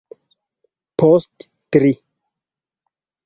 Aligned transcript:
Post 1.01 1.45
tri... 1.77 1.91